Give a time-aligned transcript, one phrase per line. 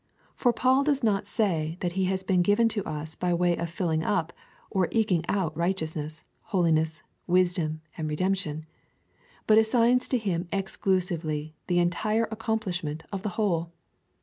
[0.35, 3.69] For Paul does not say that he has been given to us by way of
[3.69, 4.33] filling up,
[4.71, 8.65] or eking out righteousness, holiness, wisdom, and redemption,
[9.45, 13.73] but assigns to him ex clusively the entire accomplishment of the whole.